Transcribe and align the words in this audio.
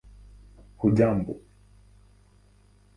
hujambo 0.81 1.33